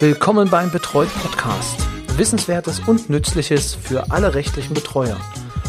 Willkommen 0.00 0.50
beim 0.50 0.72
Betreut 0.72 1.08
Podcast. 1.22 1.86
Wissenswertes 2.18 2.80
und 2.80 3.10
Nützliches 3.10 3.76
für 3.76 4.10
alle 4.10 4.34
rechtlichen 4.34 4.74
Betreuer. 4.74 5.16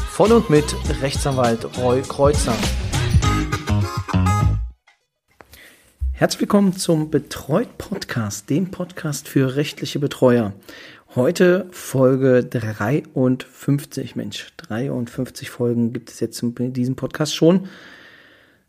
Von 0.09 0.31
und 0.31 0.49
mit 0.49 0.65
Rechtsanwalt 0.99 1.77
Roy 1.77 2.01
Kreuzer. 2.01 2.55
Herzlich 6.11 6.41
willkommen 6.41 6.73
zum 6.73 7.11
Betreut 7.11 7.77
Podcast, 7.77 8.49
dem 8.49 8.71
Podcast 8.71 9.27
für 9.27 9.55
rechtliche 9.55 9.99
Betreuer. 9.99 10.53
Heute 11.13 11.67
Folge 11.69 12.43
53. 12.43 14.15
Mensch, 14.15 14.51
53 14.57 15.51
Folgen 15.51 15.93
gibt 15.93 16.09
es 16.09 16.19
jetzt 16.19 16.41
in 16.41 16.73
diesem 16.73 16.95
Podcast 16.95 17.35
schon. 17.35 17.69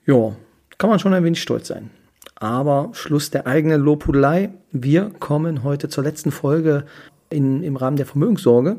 Ja, 0.05 0.37
kann 0.77 0.91
man 0.91 0.99
schon 0.99 1.15
ein 1.15 1.25
wenig 1.25 1.41
stolz 1.41 1.69
sein. 1.69 1.91
Aber 2.37 2.91
Schluss 2.93 3.31
der 3.31 3.47
eigenen 3.47 3.81
Lobhudelei. 3.81 4.51
Wir 4.71 5.11
kommen 5.19 5.63
heute 5.63 5.89
zur 5.89 6.05
letzten 6.05 6.31
Folge 6.31 6.85
in, 7.31 7.63
im 7.63 7.77
Rahmen 7.77 7.97
der 7.97 8.07
Vermögenssorge. 8.07 8.77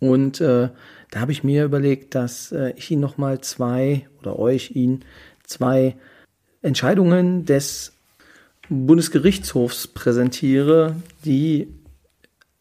Und 0.00 0.40
äh, 0.40 0.70
da 1.10 1.20
habe 1.20 1.32
ich 1.32 1.44
mir 1.44 1.64
überlegt, 1.64 2.14
dass 2.14 2.52
äh, 2.52 2.72
ich 2.76 2.90
Ihnen 2.90 3.02
nochmal 3.02 3.42
zwei 3.42 4.08
oder 4.20 4.38
euch 4.38 4.70
Ihnen 4.70 5.04
zwei 5.44 5.96
Entscheidungen 6.62 7.44
des 7.44 7.92
Bundesgerichtshofs 8.70 9.88
präsentiere, 9.88 10.96
die 11.24 11.68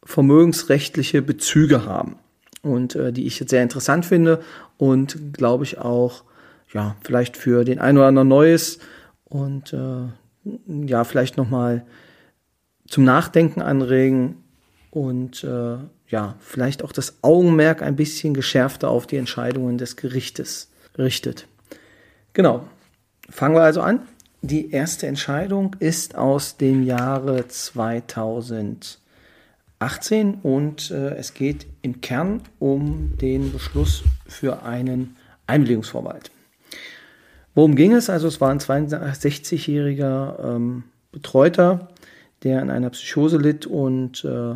vermögensrechtliche 0.04 1.21
Bezüge 1.21 1.85
haben 1.85 2.18
und 2.63 2.96
äh, 2.96 3.13
die 3.13 3.27
ich 3.27 3.40
jetzt 3.40 3.52
sehr 3.52 3.63
interessant 3.63 4.05
finde 4.05 4.41
und 4.77 5.34
glaube 5.34 5.63
ich 5.63 5.77
auch 5.77 6.23
ja 6.73 6.96
vielleicht 7.02 7.38
für 7.38 7.63
den 7.63 7.80
einen 7.80 7.99
oder 7.99 8.07
anderen 8.07 8.27
Neues 8.27 8.80
und 9.30 9.74
äh, 9.74 10.08
ja, 10.86 11.04
vielleicht 11.04 11.38
nochmal 11.38 11.86
zum 12.88 13.04
Nachdenken 13.04 13.62
anregen 13.62 14.44
und 14.91 15.44
äh, 15.44 15.77
ja, 16.08 16.36
vielleicht 16.40 16.84
auch 16.84 16.91
das 16.91 17.20
Augenmerk 17.21 17.84
ein 17.84 17.96
bisschen 17.96 18.34
geschärfter 18.34 18.90
auf 18.90 19.05
die 19.05 19.18
Entscheidungen 19.18 19.77
des 19.77 19.96
Gerichtes 19.96 20.71
richtet. 20.98 21.48
Genau. 22.34 22.68
Fangen 23.30 23.55
wir 23.55 23.62
also 23.62 23.82
an. 23.82 24.02
Die 24.41 24.71
erste 24.71 25.05
Entscheidung 25.05 25.76
ist 25.80 26.16
aus 26.16 26.58
dem 26.58 26.84
Jahre 26.84 27.48
2018 27.48 28.98
und 30.41 30.90
äh, 30.91 31.16
es 31.16 31.34
geht 31.34 31.68
im 31.82 32.02
Kern 32.02 32.41
um 32.58 33.18
den 33.18 33.52
Beschluss 33.52 34.04
für 34.27 34.64
einen 34.64 35.16
Einwilligungsvorbehalt. 35.46 36.32
Worum 37.60 37.76
ging 37.76 37.91
es? 37.91 38.10
Also 38.10 38.29
es 38.29 38.40
war 38.40 38.52
ein 38.52 38.60
62-jähriger 38.62 40.55
ähm, 40.55 40.84
Betreuter, 41.12 41.90
der 42.41 42.62
an 42.62 42.70
einer 42.70 42.90
Psychose 42.91 43.35
litt 43.35 43.65
und 43.65 44.24
äh, 44.24 44.55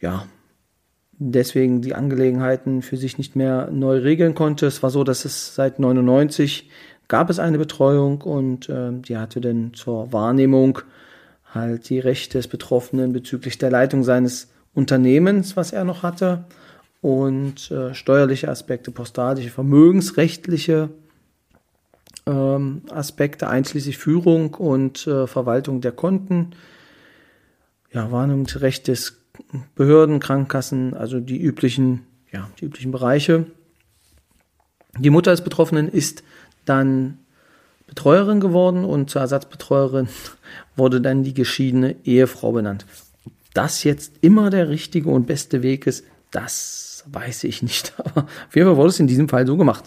ja, 0.00 0.26
deswegen 1.12 1.80
die 1.80 1.94
Angelegenheiten 1.94 2.82
für 2.82 2.98
sich 2.98 3.16
nicht 3.16 3.34
mehr 3.34 3.70
neu 3.72 3.96
regeln 3.96 4.34
konnte. 4.34 4.66
Es 4.66 4.82
war 4.82 4.90
so, 4.90 5.04
dass 5.04 5.24
es 5.24 5.54
seit 5.54 5.78
99 5.78 6.68
gab 7.08 7.30
es 7.30 7.38
eine 7.38 7.56
Betreuung 7.56 8.20
und 8.20 8.68
äh, 8.68 8.92
die 8.92 9.16
hatte 9.16 9.40
dann 9.40 9.72
zur 9.72 10.12
Wahrnehmung 10.12 10.80
halt 11.54 11.88
die 11.88 11.98
Rechte 11.98 12.36
des 12.36 12.48
Betroffenen 12.48 13.14
bezüglich 13.14 13.56
der 13.56 13.70
Leitung 13.70 14.04
seines 14.04 14.52
Unternehmens, 14.74 15.56
was 15.56 15.72
er 15.72 15.84
noch 15.84 16.02
hatte, 16.02 16.44
und 17.00 17.70
äh, 17.70 17.94
steuerliche 17.94 18.50
Aspekte, 18.50 18.90
postalische, 18.90 19.48
vermögensrechtliche 19.48 20.90
ähm, 22.26 22.82
Aspekte, 22.90 23.48
einschließlich 23.48 23.98
Führung 23.98 24.54
und 24.54 25.06
äh, 25.06 25.26
Verwaltung 25.26 25.80
der 25.80 25.92
Konten, 25.92 26.50
ja, 27.92 28.10
Wahrnehmungsrecht 28.10 28.88
des 28.88 29.20
Behörden, 29.74 30.20
Krankenkassen, 30.20 30.94
also 30.94 31.20
die 31.20 31.40
üblichen, 31.40 32.06
ja, 32.32 32.50
die 32.60 32.64
üblichen 32.64 32.90
Bereiche. 32.90 33.46
Die 34.98 35.10
Mutter 35.10 35.30
des 35.30 35.42
Betroffenen 35.42 35.88
ist 35.88 36.22
dann 36.64 37.18
Betreuerin 37.86 38.40
geworden 38.40 38.84
und 38.84 39.10
zur 39.10 39.20
Ersatzbetreuerin 39.20 40.08
wurde 40.76 41.00
dann 41.00 41.22
die 41.22 41.34
geschiedene 41.34 41.96
Ehefrau 42.04 42.52
benannt. 42.52 42.86
Ob 43.24 43.32
das 43.54 43.84
jetzt 43.84 44.14
immer 44.20 44.50
der 44.50 44.68
richtige 44.68 45.10
und 45.10 45.26
beste 45.26 45.62
Weg 45.62 45.86
ist, 45.86 46.04
das 46.30 47.04
weiß 47.06 47.44
ich 47.44 47.62
nicht. 47.62 47.94
Aber 47.98 48.22
auf 48.48 48.56
jeden 48.56 48.66
Fall 48.66 48.76
wurde 48.76 48.88
es 48.88 49.00
in 49.00 49.06
diesem 49.06 49.28
Fall 49.28 49.46
so 49.46 49.56
gemacht. 49.56 49.84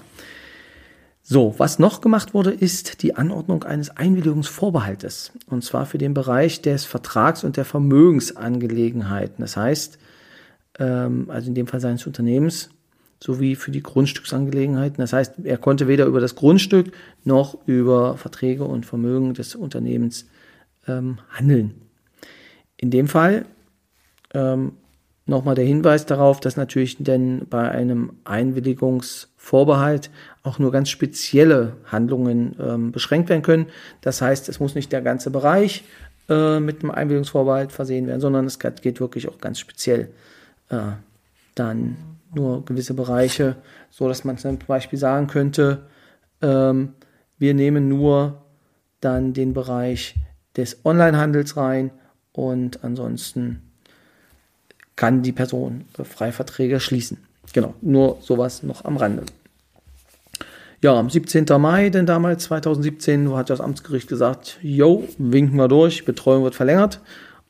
So, 1.32 1.54
was 1.60 1.78
noch 1.78 2.02
gemacht 2.02 2.34
wurde, 2.34 2.50
ist 2.50 3.04
die 3.04 3.16
Anordnung 3.16 3.64
eines 3.64 3.96
Einwilligungsvorbehaltes. 3.96 5.32
Und 5.46 5.64
zwar 5.64 5.86
für 5.86 6.00
den 6.00 6.16
Bereich 6.16 6.64
des 6.64 6.86
Vertrags- 6.86 7.44
und 7.44 7.56
der 7.56 7.66
Vermögensangelegenheiten. 7.66 9.36
Das 9.38 9.56
heißt, 9.56 10.00
ähm, 10.80 11.30
also 11.30 11.50
in 11.50 11.54
dem 11.54 11.68
Fall 11.68 11.82
seines 11.82 12.08
Unternehmens, 12.08 12.72
sowie 13.20 13.56
für 13.56 13.70
die 13.70 13.84
Grundstücksangelegenheiten. 13.84 14.98
Das 14.98 15.14
heißt, 15.14 15.34
er 15.44 15.60
konnte 15.60 15.88
weder 15.88 16.08
über 16.08 16.20
das 16.20 16.34
Grundstück 16.34 16.94
noch 17.24 17.60
über 17.68 18.18
Verträge 18.18 18.64
und 18.64 18.88
Vermögen 18.88 19.36
des 19.36 19.54
Unternehmens 19.54 20.26
ähm, 20.88 21.20
handeln. 21.30 21.76
In 22.76 22.90
dem 22.90 23.08
Fall 23.08 23.46
ähm, 24.34 24.72
Nochmal 25.30 25.54
der 25.54 25.66
Hinweis 25.66 26.08
darauf, 26.08 26.40
dass 26.40 26.58
natürlich 26.58 26.98
denn 26.98 27.46
bei 27.48 27.70
einem 27.70 28.14
Einwilligungsvorbehalt 28.24 30.10
auch 30.42 30.58
nur 30.58 30.72
ganz 30.72 30.90
spezielle 30.90 31.74
Handlungen 31.86 32.56
ähm, 32.60 32.92
beschränkt 32.92 33.30
werden 33.30 33.44
können. 33.44 33.68
Das 34.02 34.24
heißt, 34.24 34.50
es 34.50 34.60
muss 34.60 34.74
nicht 34.74 34.92
der 34.92 35.04
ganze 35.04 35.30
Bereich 35.30 35.84
äh, 36.30 36.60
mit 36.60 36.82
einem 36.82 36.90
Einwilligungsvorbehalt 36.90 37.72
versehen 37.72 38.08
werden, 38.08 38.22
sondern 38.22 38.46
es 38.46 38.58
geht 38.58 39.00
wirklich 39.00 39.30
auch 39.30 39.38
ganz 39.38 39.60
speziell 39.60 40.10
äh, 40.70 40.80
dann 41.54 41.98
nur 42.34 42.66
gewisse 42.66 42.96
Bereiche, 42.96 43.56
so 43.92 44.08
dass 44.08 44.24
man 44.24 44.40
zum 44.40 44.58
Beispiel 44.58 44.98
sagen 44.98 45.28
könnte, 45.28 45.84
ähm, 46.42 46.94
wir 47.38 47.54
nehmen 47.54 47.88
nur 47.88 48.42
dann 49.00 49.34
den 49.34 49.54
Bereich 49.54 50.16
des 50.58 50.84
Onlinehandels 50.84 51.56
rein 51.56 51.92
und 52.32 52.84
ansonsten 52.84 53.69
kann 55.00 55.22
die 55.22 55.32
Person 55.32 55.86
Freiverträge 55.94 56.82
schließen. 56.82 57.20
Genau, 57.54 57.74
nur 57.82 58.18
sowas 58.20 58.64
noch 58.64 58.84
am 58.84 58.98
Rande. 58.98 59.24
Ja, 60.82 60.94
am 60.94 61.10
17. 61.10 61.46
Mai, 61.58 61.90
denn 61.90 62.06
damals 62.06 62.44
2017, 62.44 63.34
hat 63.34 63.50
das 63.50 63.62
Amtsgericht 63.62 64.10
gesagt, 64.10 64.60
jo, 64.62 65.08
winken 65.18 65.56
wir 65.56 65.70
durch, 65.70 66.04
Betreuung 66.04 66.44
wird 66.44 66.56
verlängert. 66.56 67.00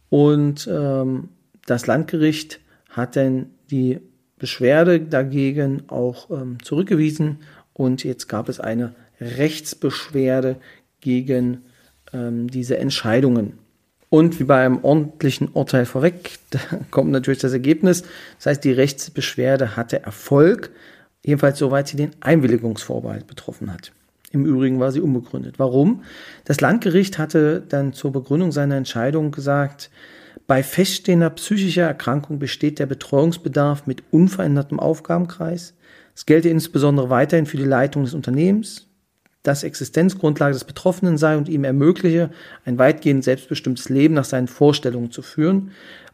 Und 0.10 0.70
ähm, 0.72 1.30
das 1.66 1.88
Landgericht 1.88 2.60
hat 2.92 3.16
dann 3.16 3.48
die 3.72 4.00
Beschwerde 4.38 5.00
dagegen 5.00 5.90
auch 5.90 6.30
ähm, 6.30 6.58
zurückgewiesen 6.64 7.40
und 7.74 8.04
jetzt 8.04 8.30
gab 8.30 8.48
es 8.48 8.60
eine 8.60 8.94
Rechtsbeschwerde 9.20 10.58
gegen 11.02 11.64
ähm, 12.14 12.48
diese 12.48 12.78
Entscheidungen. 12.78 13.58
Und 14.10 14.40
wie 14.40 14.44
bei 14.44 14.66
einem 14.66 14.84
ordentlichen 14.84 15.50
Urteil 15.50 15.86
vorweg, 15.86 16.40
da 16.50 16.60
kommt 16.92 17.12
natürlich 17.12 17.40
das 17.40 17.54
Ergebnis. 17.54 18.04
Das 18.38 18.48
heißt, 18.48 18.64
die 18.64 18.72
Rechtsbeschwerde 18.72 19.76
hatte 19.76 20.04
Erfolg, 20.04 20.72
jedenfalls 21.24 21.60
soweit 21.60 21.88
sie 21.88 21.98
den 21.98 22.12
Einwilligungsvorbehalt 22.20 23.28
betroffen 23.28 23.72
hat. 23.72 23.92
Im 24.32 24.46
Übrigen 24.46 24.80
war 24.80 24.92
sie 24.92 25.02
unbegründet. 25.02 25.58
Warum? 25.58 26.04
Das 26.46 26.62
Landgericht 26.62 27.18
hatte 27.18 27.64
dann 27.68 27.94
zur 27.94 28.12
Begründung 28.12 28.52
seiner 28.52 28.76
Entscheidung 28.76 29.32
gesagt, 29.32 29.90
bei 30.46 30.64
feststehender 30.64 31.30
psychischer 31.32 31.84
Erkrankung 31.84 32.40
besteht 32.40 32.80
der 32.80 32.88
Betreuungsbedarf 32.88 33.86
mit 33.86 34.04
unverändertem 34.12 34.80
Aufgabenkreis. 34.80 35.76
Es 36.16 36.26
gelte 36.26 36.50
insbesondere 36.50 37.10
weiterhin 37.10 37.46
für 37.46 37.58
die 37.58 37.66
Leitung 37.66 38.04
des 38.04 38.14
Unternehmens, 38.14 38.88
das 39.50 39.64
Existenzgrundlage 39.64 40.54
des 40.54 40.64
Betroffenen 40.64 41.18
sei 41.18 41.36
und 41.36 41.50
ihm 41.50 41.64
ermögliche, 41.64 42.30
ein 42.66 42.78
weitgehend 42.78 43.24
selbstbestimmtes 43.24 43.90
Leben 43.90 44.14
nach 44.14 44.26
seinen 44.26 44.48
Vorstellungen 44.48 45.12
zu 45.12 45.24
führen. 45.24 45.72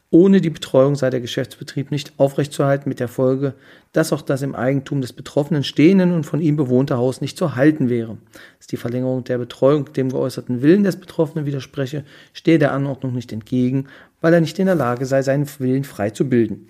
Ohne 0.09 0.39
die 0.39 0.49
Betreuung 0.49 0.95
sei 0.95 1.09
der 1.09 1.19
Geschäftsbetrieb 1.19 1.91
nicht 1.91 2.13
aufrechtzuerhalten, 2.17 2.87
mit 2.87 3.01
der 3.01 3.09
Folge, 3.09 3.53
dass 3.91 4.13
auch 4.13 4.21
das 4.21 4.41
im 4.41 4.55
Eigentum 4.55 5.01
des 5.01 5.11
Betroffenen 5.11 5.65
stehenden 5.65 6.13
und 6.13 6.25
von 6.25 6.39
ihm 6.39 6.55
bewohnte 6.55 6.95
Haus 6.95 7.19
nicht 7.19 7.37
zu 7.37 7.55
halten 7.55 7.89
wäre. 7.89 8.17
Dass 8.57 8.67
die 8.67 8.77
Verlängerung 8.77 9.25
der 9.25 9.37
Betreuung 9.37 9.91
dem 9.91 10.09
geäußerten 10.09 10.61
Willen 10.61 10.83
des 10.83 10.95
Betroffenen 10.95 11.45
widerspreche, 11.45 12.05
stehe 12.31 12.59
der 12.59 12.71
Anordnung 12.71 13.13
nicht 13.13 13.33
entgegen, 13.33 13.87
weil 14.21 14.33
er 14.33 14.41
nicht 14.41 14.57
in 14.59 14.67
der 14.67 14.75
Lage 14.75 15.05
sei, 15.05 15.21
seinen 15.21 15.47
Willen 15.59 15.83
frei 15.83 16.11
zu 16.11 16.29
bilden. 16.29 16.67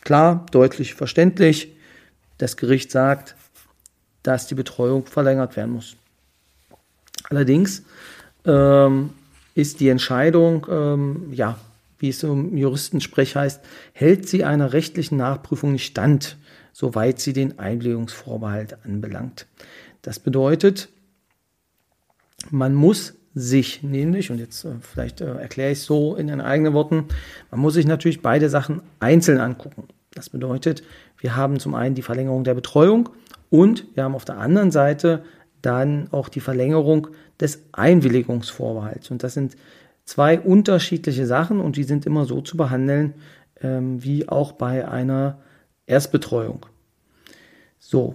Klar, 0.00 0.46
deutlich, 0.52 0.94
verständlich. 0.94 1.76
Das 2.38 2.56
Gericht 2.56 2.90
sagt, 2.90 3.36
dass 4.22 4.46
die 4.46 4.54
Betreuung 4.54 5.06
verlängert 5.06 5.56
werden 5.56 5.72
muss. 5.72 5.96
Allerdings 7.30 7.82
ähm, 8.44 9.10
ist 9.54 9.80
die 9.80 9.88
Entscheidung, 9.88 10.66
ähm, 10.70 11.32
ja, 11.32 11.58
wie 11.98 12.08
es 12.08 12.22
im 12.22 12.56
Juristensprech 12.56 13.36
heißt, 13.36 13.60
hält 13.92 14.28
sie 14.28 14.44
einer 14.44 14.72
rechtlichen 14.72 15.16
Nachprüfung 15.16 15.72
nicht 15.72 15.86
stand, 15.86 16.36
soweit 16.72 17.20
sie 17.20 17.32
den 17.32 17.58
Einlegungsvorbehalt 17.58 18.84
anbelangt. 18.84 19.46
Das 20.02 20.18
bedeutet, 20.18 20.88
man 22.50 22.74
muss 22.74 23.14
sich, 23.34 23.82
nämlich, 23.82 24.30
und 24.30 24.38
jetzt 24.38 24.64
äh, 24.64 24.74
vielleicht 24.80 25.20
äh, 25.20 25.36
erkläre 25.36 25.72
ich 25.72 25.78
es 25.78 25.84
so 25.84 26.16
in 26.16 26.26
den 26.26 26.40
eigenen 26.40 26.74
Worten, 26.74 27.06
man 27.50 27.60
muss 27.60 27.74
sich 27.74 27.86
natürlich 27.86 28.20
beide 28.20 28.50
Sachen 28.50 28.82
einzeln 29.00 29.40
angucken. 29.40 29.88
Das 30.12 30.28
bedeutet, 30.28 30.82
wir 31.18 31.36
haben 31.36 31.58
zum 31.58 31.74
einen 31.74 31.94
die 31.94 32.02
Verlängerung 32.02 32.44
der 32.44 32.54
Betreuung 32.54 33.08
und 33.52 33.84
wir 33.94 34.04
haben 34.04 34.14
auf 34.14 34.24
der 34.24 34.38
anderen 34.38 34.70
Seite 34.70 35.24
dann 35.60 36.08
auch 36.10 36.30
die 36.30 36.40
Verlängerung 36.40 37.08
des 37.38 37.62
Einwilligungsvorbehalts. 37.72 39.10
Und 39.10 39.22
das 39.22 39.34
sind 39.34 39.56
zwei 40.06 40.40
unterschiedliche 40.40 41.26
Sachen 41.26 41.60
und 41.60 41.76
die 41.76 41.84
sind 41.84 42.06
immer 42.06 42.24
so 42.24 42.40
zu 42.40 42.56
behandeln, 42.56 43.12
ähm, 43.60 44.02
wie 44.02 44.26
auch 44.26 44.52
bei 44.52 44.88
einer 44.88 45.38
Erstbetreuung. 45.86 46.64
So, 47.78 48.14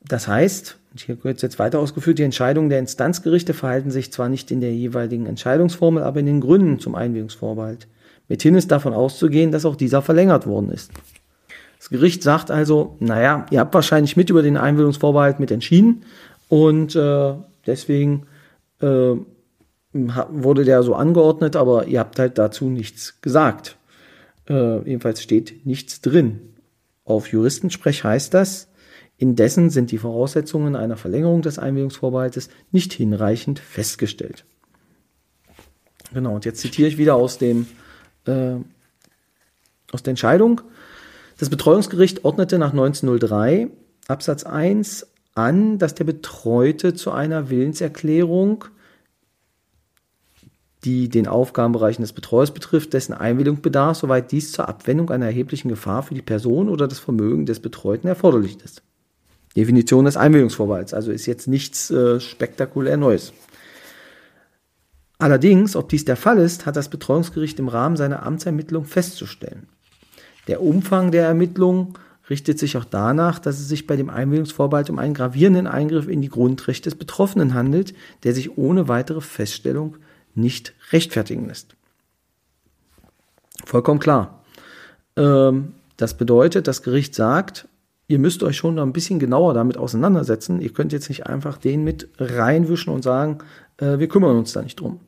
das 0.00 0.26
heißt, 0.26 0.76
hier 0.96 1.22
wird 1.22 1.36
es 1.36 1.42
jetzt 1.42 1.60
weiter 1.60 1.78
ausgeführt, 1.78 2.18
die 2.18 2.24
Entscheidungen 2.24 2.68
der 2.68 2.80
Instanzgerichte 2.80 3.54
verhalten 3.54 3.92
sich 3.92 4.12
zwar 4.12 4.28
nicht 4.28 4.50
in 4.50 4.60
der 4.60 4.74
jeweiligen 4.74 5.26
Entscheidungsformel, 5.26 6.02
aber 6.02 6.18
in 6.18 6.26
den 6.26 6.40
Gründen 6.40 6.80
zum 6.80 6.96
Einwilligungsvorbehalt. 6.96 7.86
Mithin 8.26 8.56
ist 8.56 8.72
davon 8.72 8.92
auszugehen, 8.92 9.52
dass 9.52 9.64
auch 9.64 9.76
dieser 9.76 10.02
verlängert 10.02 10.48
worden 10.48 10.72
ist. 10.72 10.90
Gericht 11.90 12.22
sagt 12.22 12.50
also, 12.50 12.96
naja, 13.00 13.46
ihr 13.50 13.60
habt 13.60 13.74
wahrscheinlich 13.74 14.16
mit 14.16 14.30
über 14.30 14.42
den 14.42 14.56
Einwilligungsvorbehalt 14.56 15.40
mit 15.40 15.50
entschieden 15.50 16.04
und 16.48 16.94
äh, 16.94 17.34
deswegen 17.66 18.26
äh, 18.80 19.14
wurde 19.92 20.64
der 20.64 20.82
so 20.82 20.94
angeordnet, 20.94 21.56
aber 21.56 21.86
ihr 21.86 21.98
habt 21.98 22.18
halt 22.18 22.38
dazu 22.38 22.66
nichts 22.66 23.20
gesagt. 23.20 23.76
Äh, 24.48 24.88
jedenfalls 24.88 25.22
steht 25.22 25.66
nichts 25.66 26.00
drin. 26.00 26.40
Auf 27.04 27.32
Juristensprech 27.32 28.04
heißt 28.04 28.34
das, 28.34 28.68
indessen 29.18 29.70
sind 29.70 29.90
die 29.90 29.98
Voraussetzungen 29.98 30.76
einer 30.76 30.96
Verlängerung 30.96 31.42
des 31.42 31.58
Einwilligungsvorbehaltes 31.58 32.50
nicht 32.70 32.92
hinreichend 32.92 33.58
festgestellt. 33.58 34.44
Genau, 36.14 36.34
und 36.34 36.44
jetzt 36.44 36.60
zitiere 36.60 36.88
ich 36.88 36.98
wieder 36.98 37.16
aus, 37.16 37.38
dem, 37.38 37.66
äh, 38.26 38.54
aus 39.92 40.02
der 40.02 40.12
Entscheidung. 40.12 40.60
Das 41.40 41.48
Betreuungsgericht 41.48 42.26
ordnete 42.26 42.58
nach 42.58 42.72
1903 42.72 43.68
Absatz 44.08 44.44
1 44.44 45.06
an, 45.34 45.78
dass 45.78 45.94
der 45.94 46.04
Betreute 46.04 46.92
zu 46.92 47.12
einer 47.12 47.48
Willenserklärung, 47.48 48.66
die 50.84 51.08
den 51.08 51.26
Aufgabenbereichen 51.26 52.02
des 52.02 52.12
Betreuers 52.12 52.50
betrifft, 52.50 52.92
dessen 52.92 53.14
Einwilligung 53.14 53.62
bedarf, 53.62 53.96
soweit 53.96 54.32
dies 54.32 54.52
zur 54.52 54.68
Abwendung 54.68 55.08
einer 55.08 55.24
erheblichen 55.24 55.70
Gefahr 55.70 56.02
für 56.02 56.12
die 56.12 56.20
Person 56.20 56.68
oder 56.68 56.86
das 56.86 56.98
Vermögen 56.98 57.46
des 57.46 57.60
Betreuten 57.60 58.06
erforderlich 58.06 58.58
ist. 58.62 58.82
Definition 59.56 60.04
des 60.04 60.18
Einwilligungsvorbehalts, 60.18 60.92
also 60.92 61.10
ist 61.10 61.24
jetzt 61.24 61.48
nichts 61.48 61.90
äh, 61.90 62.20
spektakulär 62.20 62.98
Neues. 62.98 63.32
Allerdings, 65.18 65.74
ob 65.74 65.88
dies 65.88 66.04
der 66.04 66.16
Fall 66.16 66.36
ist, 66.36 66.66
hat 66.66 66.76
das 66.76 66.90
Betreuungsgericht 66.90 67.58
im 67.58 67.68
Rahmen 67.68 67.96
seiner 67.96 68.26
Amtsermittlung 68.26 68.84
festzustellen. 68.84 69.68
Der 70.50 70.62
Umfang 70.62 71.12
der 71.12 71.26
Ermittlung 71.26 71.96
richtet 72.28 72.58
sich 72.58 72.76
auch 72.76 72.84
danach, 72.84 73.38
dass 73.38 73.60
es 73.60 73.68
sich 73.68 73.86
bei 73.86 73.94
dem 73.94 74.10
Einwilligungsvorbehalt 74.10 74.90
um 74.90 74.98
einen 74.98 75.14
gravierenden 75.14 75.68
Eingriff 75.68 76.08
in 76.08 76.22
die 76.22 76.28
Grundrechte 76.28 76.90
des 76.90 76.98
Betroffenen 76.98 77.54
handelt, 77.54 77.94
der 78.24 78.34
sich 78.34 78.58
ohne 78.58 78.88
weitere 78.88 79.20
Feststellung 79.20 79.96
nicht 80.34 80.74
rechtfertigen 80.90 81.46
lässt. 81.46 81.76
Vollkommen 83.64 84.00
klar. 84.00 84.42
Ähm, 85.16 85.74
das 85.96 86.14
bedeutet, 86.14 86.66
das 86.66 86.82
Gericht 86.82 87.14
sagt, 87.14 87.68
ihr 88.08 88.18
müsst 88.18 88.42
euch 88.42 88.56
schon 88.56 88.74
noch 88.74 88.82
ein 88.82 88.92
bisschen 88.92 89.20
genauer 89.20 89.54
damit 89.54 89.76
auseinandersetzen. 89.76 90.60
Ihr 90.60 90.72
könnt 90.72 90.92
jetzt 90.92 91.10
nicht 91.10 91.26
einfach 91.26 91.58
den 91.58 91.84
mit 91.84 92.08
reinwischen 92.18 92.90
und 92.90 93.02
sagen, 93.02 93.38
äh, 93.76 93.98
wir 93.98 94.08
kümmern 94.08 94.36
uns 94.36 94.52
da 94.52 94.62
nicht 94.62 94.80
drum. 94.80 94.98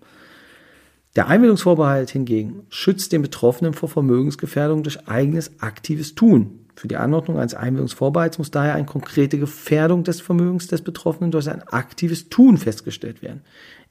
Der 1.14 1.28
Einwilligungsvorbehalt 1.28 2.10
hingegen 2.10 2.62
schützt 2.70 3.12
den 3.12 3.20
Betroffenen 3.20 3.74
vor 3.74 3.90
Vermögensgefährdung 3.90 4.82
durch 4.82 5.08
eigenes 5.08 5.60
aktives 5.60 6.14
Tun. 6.14 6.60
Für 6.74 6.88
die 6.88 6.96
Anordnung 6.96 7.38
eines 7.38 7.54
Einwilligungsvorbehalts 7.54 8.38
muss 8.38 8.50
daher 8.50 8.74
eine 8.74 8.86
konkrete 8.86 9.38
Gefährdung 9.38 10.04
des 10.04 10.22
Vermögens 10.22 10.68
des 10.68 10.80
Betroffenen 10.80 11.30
durch 11.30 11.50
ein 11.50 11.62
aktives 11.68 12.30
Tun 12.30 12.56
festgestellt 12.56 13.20
werden, 13.20 13.42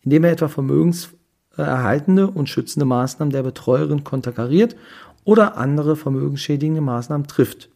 indem 0.01 0.23
er 0.23 0.31
etwa 0.31 0.47
vermögenserhaltende 0.47 2.27
und 2.27 2.49
schützende 2.49 2.87
Maßnahmen 2.87 3.31
der 3.31 3.43
Betreuerin 3.43 4.03
konterkariert 4.03 4.75
oder 5.23 5.57
andere 5.57 5.95
vermögensschädigende 5.95 6.81
Maßnahmen 6.81 7.27
trifft. 7.27 7.69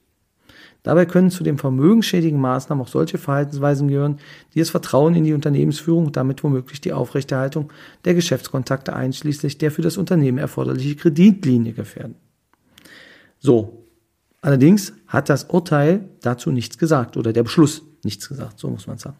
Dabei 0.85 1.07
können 1.07 1.31
zu 1.31 1.43
den 1.43 1.57
vermögensschädigen 1.57 2.39
Maßnahmen 2.39 2.85
auch 2.85 2.87
solche 2.87 3.17
Verhaltensweisen 3.17 3.87
gehören, 3.87 4.19
die 4.53 4.59
das 4.59 4.69
Vertrauen 4.69 5.15
in 5.15 5.23
die 5.23 5.33
Unternehmensführung 5.33 6.05
und 6.05 6.15
damit 6.15 6.43
womöglich 6.43 6.79
die 6.79 6.93
Aufrechterhaltung 6.93 7.73
der 8.05 8.13
Geschäftskontakte 8.13 8.95
einschließlich 8.95 9.57
der 9.57 9.71
für 9.71 9.81
das 9.81 9.97
Unternehmen 9.97 10.37
erforderliche 10.37 10.95
Kreditlinie 10.95 11.73
gefährden. 11.73 12.13
So. 13.39 13.81
Allerdings 14.41 14.93
hat 15.07 15.29
das 15.29 15.45
Urteil 15.45 16.07
dazu 16.21 16.51
nichts 16.51 16.77
gesagt 16.77 17.17
oder 17.17 17.33
der 17.33 17.41
Beschluss 17.41 17.81
nichts 18.03 18.29
gesagt, 18.29 18.59
so 18.59 18.69
muss 18.69 18.85
man 18.85 18.99
sagen. 18.99 19.17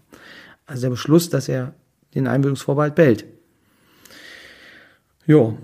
Also 0.68 0.84
der 0.84 0.92
Beschluss, 0.92 1.32
dass 1.32 1.50
er 1.50 1.74
den 2.14 2.28
Einwilligungsvorbehalt 2.28 2.94
behält. 2.94 3.26
Jo, 5.26 5.58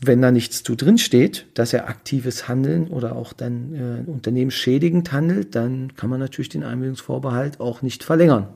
wenn 0.00 0.22
da 0.22 0.30
nichts 0.30 0.62
zu 0.62 0.76
drin 0.76 0.98
steht, 0.98 1.46
dass 1.54 1.72
er 1.72 1.88
aktives 1.88 2.48
Handeln 2.48 2.88
oder 2.88 3.16
auch 3.16 3.32
dann 3.32 3.74
äh, 3.74 4.08
unternehmensschädigend 4.10 5.12
handelt, 5.12 5.56
dann 5.56 5.96
kann 5.96 6.08
man 6.08 6.20
natürlich 6.20 6.48
den 6.48 6.62
Einwilligungsvorbehalt 6.62 7.58
auch 7.60 7.82
nicht 7.82 8.04
verlängern. 8.04 8.48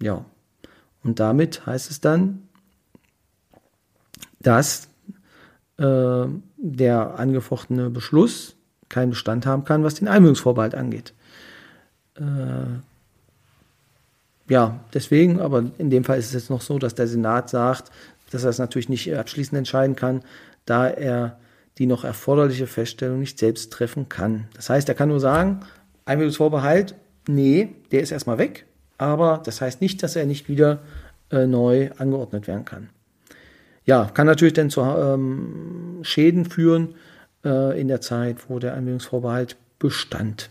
Ja. 0.00 0.24
Und 1.02 1.20
damit 1.20 1.66
heißt 1.66 1.90
es 1.90 2.00
dann, 2.00 2.42
dass 4.40 4.88
äh, 5.76 6.26
der 6.56 7.18
angefochtene 7.18 7.90
Beschluss 7.90 8.56
keinen 8.88 9.10
Bestand 9.10 9.44
haben 9.44 9.64
kann, 9.64 9.84
was 9.84 9.96
den 9.96 10.08
Einwilligungsvorbehalt 10.08 10.74
angeht. 10.74 11.12
Äh, 12.14 12.80
ja, 14.48 14.80
deswegen, 14.94 15.40
aber 15.40 15.64
in 15.76 15.90
dem 15.90 16.04
Fall 16.04 16.18
ist 16.18 16.26
es 16.26 16.32
jetzt 16.32 16.50
noch 16.50 16.62
so, 16.62 16.78
dass 16.78 16.94
der 16.94 17.08
Senat 17.08 17.50
sagt, 17.50 17.90
dass 18.30 18.44
er 18.44 18.50
es 18.50 18.58
natürlich 18.58 18.88
nicht 18.88 19.12
abschließend 19.14 19.58
entscheiden 19.58 19.96
kann, 19.96 20.22
da 20.66 20.88
er 20.88 21.38
die 21.78 21.86
noch 21.86 22.04
erforderliche 22.04 22.66
Feststellung 22.66 23.20
nicht 23.20 23.38
selbst 23.38 23.72
treffen 23.72 24.08
kann. 24.08 24.48
Das 24.54 24.70
heißt, 24.70 24.88
er 24.88 24.94
kann 24.94 25.08
nur 25.08 25.20
sagen, 25.20 25.60
Einwilligungsvorbehalt, 26.04 26.94
nee, 27.28 27.74
der 27.90 28.00
ist 28.00 28.12
erstmal 28.12 28.38
weg, 28.38 28.66
aber 28.98 29.42
das 29.44 29.60
heißt 29.60 29.80
nicht, 29.80 30.02
dass 30.02 30.16
er 30.16 30.26
nicht 30.26 30.48
wieder 30.48 30.80
äh, 31.30 31.46
neu 31.46 31.90
angeordnet 31.98 32.46
werden 32.46 32.64
kann. 32.64 32.88
Ja, 33.84 34.10
kann 34.12 34.26
natürlich 34.26 34.54
dann 34.54 34.70
zu 34.70 34.80
ähm, 34.80 36.00
Schäden 36.02 36.44
führen 36.44 36.94
äh, 37.44 37.80
in 37.80 37.88
der 37.88 38.00
Zeit, 38.00 38.48
wo 38.48 38.58
der 38.58 38.74
Einwilligungsvorbehalt 38.74 39.56
bestand. 39.78 40.50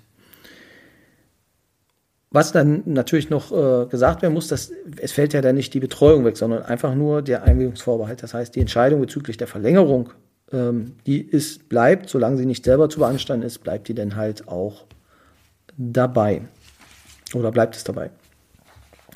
Was 2.35 2.51
dann 2.51 2.83
natürlich 2.83 3.29
noch 3.29 3.53
äh, 3.53 3.85
gesagt 3.85 4.21
werden 4.21 4.33
muss, 4.33 4.49
dass 4.49 4.69
es 4.99 5.13
fällt 5.13 5.31
ja 5.31 5.39
dann 5.39 5.55
nicht 5.55 5.73
die 5.73 5.79
Betreuung 5.79 6.25
weg, 6.25 6.35
sondern 6.35 6.63
einfach 6.63 6.93
nur 6.93 7.21
der 7.21 7.43
Einwilligungsvorbehalt. 7.43 8.21
Das 8.21 8.33
heißt, 8.33 8.53
die 8.53 8.59
Entscheidung 8.59 8.99
bezüglich 8.99 9.37
der 9.37 9.47
Verlängerung, 9.47 10.09
ähm, 10.51 10.97
die 11.05 11.21
ist, 11.21 11.69
bleibt, 11.69 12.09
solange 12.09 12.35
sie 12.35 12.45
nicht 12.45 12.65
selber 12.65 12.89
zu 12.89 12.99
beanstanden 12.99 13.47
ist, 13.47 13.59
bleibt 13.59 13.87
die 13.87 13.93
dann 13.93 14.17
halt 14.17 14.49
auch 14.49 14.83
dabei. 15.77 16.41
Oder 17.33 17.51
bleibt 17.51 17.77
es 17.77 17.85
dabei. 17.85 18.11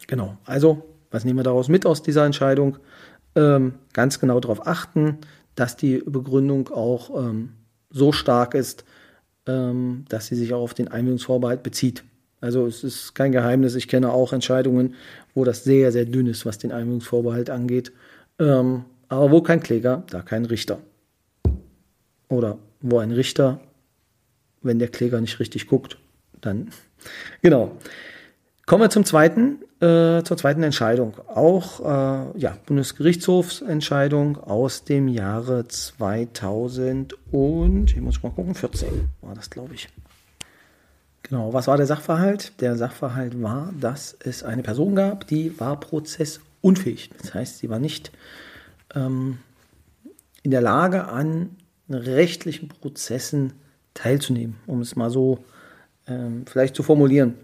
Genau. 0.07 0.37
Also, 0.45 0.85
was 1.11 1.25
nehmen 1.25 1.39
wir 1.39 1.43
daraus 1.43 1.67
mit 1.67 1.85
aus 1.85 2.01
dieser 2.01 2.25
Entscheidung? 2.25 2.77
Ähm, 3.35 3.73
ganz 3.91 4.21
genau 4.21 4.39
darauf 4.39 4.65
achten, 4.65 5.17
dass 5.55 5.75
die 5.75 6.01
Begründung 6.05 6.69
auch 6.69 7.21
ähm, 7.21 7.49
so 7.89 8.13
stark 8.13 8.53
ist, 8.53 8.85
ähm, 9.45 10.05
dass 10.07 10.27
sie 10.27 10.35
sich 10.35 10.53
auch 10.53 10.61
auf 10.61 10.73
den 10.73 10.87
Einwilligungsvorbehalt 10.87 11.63
bezieht. 11.63 12.05
Also 12.41 12.65
es 12.65 12.83
ist 12.83 13.15
kein 13.15 13.31
Geheimnis, 13.31 13.75
ich 13.75 13.87
kenne 13.87 14.11
auch 14.11 14.33
Entscheidungen, 14.33 14.95
wo 15.33 15.43
das 15.43 15.63
sehr, 15.63 15.91
sehr 15.91 16.05
dünn 16.05 16.27
ist, 16.27 16.45
was 16.45 16.57
den 16.57 16.71
Einwilligungsvorbehalt 16.71 17.49
angeht. 17.49 17.91
Ähm, 18.39 18.85
aber 19.09 19.31
wo 19.31 19.41
kein 19.41 19.59
Kläger, 19.59 20.03
da 20.09 20.21
kein 20.21 20.45
Richter. 20.45 20.79
Oder 22.29 22.57
wo 22.81 22.99
ein 22.99 23.11
Richter, 23.11 23.59
wenn 24.61 24.79
der 24.79 24.87
Kläger 24.87 25.19
nicht 25.19 25.39
richtig 25.39 25.67
guckt, 25.67 25.97
dann. 26.41 26.69
Genau. 27.41 27.77
Kommen 28.65 28.83
wir 28.83 28.89
zum 28.89 29.05
zweiten, 29.05 29.59
äh, 29.79 30.21
zur 30.23 30.37
zweiten 30.37 30.61
Entscheidung. 30.63 31.13
Auch 31.27 31.79
äh, 31.79 32.37
ja, 32.37 32.57
Bundesgerichtshofsentscheidung 32.65 34.37
aus 34.37 34.83
dem 34.83 35.07
Jahre 35.07 35.65
2000 35.67 37.15
und, 37.31 37.91
ich 37.91 38.01
muss 38.01 38.21
mal 38.21 38.33
gucken, 38.33 38.53
14 38.53 39.09
war 39.21 39.33
das, 39.33 39.49
glaube 39.49 39.73
ich. 39.73 39.87
Genau, 41.29 41.53
was 41.53 41.67
war 41.67 41.77
der 41.77 41.85
Sachverhalt? 41.85 42.59
Der 42.59 42.75
Sachverhalt 42.75 43.39
war, 43.39 43.71
dass 43.79 44.17
es 44.19 44.41
eine 44.43 44.63
Person 44.63 44.95
gab, 44.95 45.27
die 45.27 45.59
war 45.59 45.79
prozessunfähig. 45.79 47.11
Das 47.21 47.35
heißt, 47.35 47.59
sie 47.59 47.69
war 47.69 47.77
nicht 47.77 48.11
ähm, 48.95 49.37
in 50.41 50.49
der 50.49 50.61
Lage, 50.61 51.07
an 51.07 51.55
rechtlichen 51.87 52.69
Prozessen 52.69 53.53
teilzunehmen, 53.93 54.55
um 54.65 54.81
es 54.81 54.95
mal 54.95 55.11
so 55.11 55.43
ähm, 56.07 56.45
vielleicht 56.47 56.75
zu 56.75 56.81
formulieren. 56.81 57.35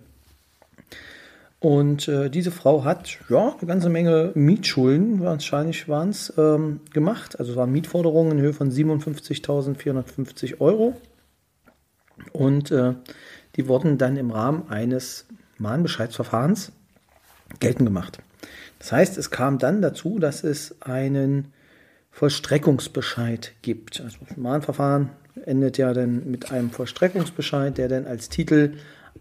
Und 1.60 2.08
äh, 2.08 2.32
diese 2.32 2.51
Frau 2.51 2.84
hat 2.84 3.20
ja 3.30 3.56
eine 3.56 3.68
ganze 3.68 3.89
Menge 3.89 4.32
Mietschulden, 4.34 5.22
wahrscheinlich 5.22 5.88
waren 5.88 6.10
es, 6.10 6.34
ähm, 6.38 6.80
gemacht. 6.92 7.39
Also 7.39 7.51
es 7.51 7.58
waren 7.58 7.72
Mietforderungen 7.72 8.34
in 8.34 8.42
Höhe 8.42 8.54
von 8.54 8.72
57.450 8.72 10.60
Euro. 10.60 10.96
Und 12.34 12.72
äh, 12.72 12.94
die 13.56 13.68
wurden 13.68 13.98
dann 13.98 14.18
im 14.18 14.32
Rahmen 14.32 14.70
eines 14.70 15.26
Mahnbescheidsverfahrens 15.58 16.72
geltend 17.60 17.88
gemacht. 17.88 18.20
Das 18.80 18.92
heißt, 18.92 19.18
es 19.18 19.32
kam 19.32 19.58
dann 19.58 19.82
dazu, 19.82 20.20
dass 20.20 20.44
es 20.44 20.82
einen 20.82 21.54
Vollstreckungsbescheid 22.12 23.54
gibt. 23.62 24.02
Also 24.02 24.18
das 24.28 24.38
Mahnverfahren 24.38 25.10
endet 25.46 25.78
ja 25.78 25.94
dann 25.94 26.30
mit 26.30 26.52
einem 26.52 26.70
Vollstreckungsbescheid, 26.70 27.78
der 27.78 27.90
dann 27.90 28.06
als 28.06 28.30
Titel 28.30 28.74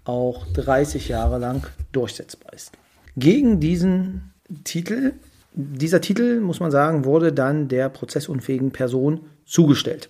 auch 0.04 0.46
30 0.52 1.08
Jahre 1.08 1.38
lang 1.38 1.66
durchsetzbar 1.92 2.52
ist. 2.52 2.72
Gegen 3.16 3.60
diesen 3.60 4.32
Titel, 4.64 5.12
dieser 5.54 6.00
Titel, 6.00 6.40
muss 6.40 6.60
man 6.60 6.70
sagen, 6.70 7.04
wurde 7.04 7.32
dann 7.32 7.68
der 7.68 7.88
prozessunfähigen 7.88 8.72
Person 8.72 9.20
zugestellt. 9.44 10.08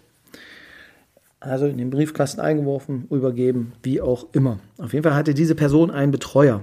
Also 1.45 1.67
in 1.67 1.77
den 1.77 1.91
Briefkasten 1.91 2.41
eingeworfen, 2.41 3.07
übergeben, 3.11 3.73
wie 3.83 4.01
auch 4.01 4.27
immer. 4.33 4.61
Auf 4.79 4.95
jeden 4.95 5.03
Fall 5.03 5.15
hatte 5.15 5.35
diese 5.35 5.55
Person 5.55 5.91
einen 5.91 6.11
Betreuer 6.11 6.63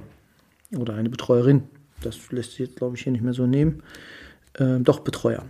oder 0.76 0.96
eine 0.96 1.10
Betreuerin. 1.10 1.64
Das 2.02 2.32
lässt 2.32 2.52
sich 2.52 2.60
jetzt, 2.60 2.78
glaube 2.78 2.96
ich, 2.96 3.04
hier 3.04 3.12
nicht 3.12 3.24
mehr 3.24 3.34
so 3.34 3.46
nehmen. 3.46 3.84
Äh, 4.54 4.80
doch, 4.80 5.02
Betreuer. 5.02 5.46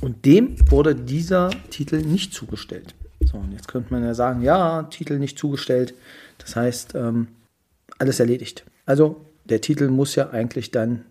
Und 0.00 0.24
dem 0.24 0.54
wurde 0.70 0.94
dieser 0.94 1.50
Titel 1.70 2.02
nicht 2.02 2.32
zugestellt. 2.32 2.94
So, 3.24 3.38
und 3.38 3.50
jetzt 3.52 3.66
könnte 3.66 3.92
man 3.92 4.04
ja 4.04 4.14
sagen, 4.14 4.42
ja, 4.42 4.84
Titel 4.84 5.18
nicht 5.18 5.36
zugestellt. 5.36 5.94
Das 6.38 6.54
heißt, 6.54 6.94
ähm, 6.94 7.26
alles 7.98 8.20
erledigt. 8.20 8.64
Also 8.86 9.24
der 9.44 9.60
Titel 9.60 9.88
muss 9.88 10.14
ja 10.14 10.30
eigentlich 10.30 10.70
dann 10.70 11.04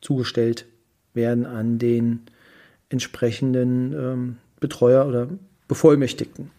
zugestellt 0.00 0.64
werden 1.12 1.44
an 1.44 1.78
den 1.78 2.22
entsprechenden 2.88 3.92
ähm, 3.92 4.36
Betreuer 4.58 5.06
oder 5.06 5.28
Bevollmächtigten. 5.70 6.50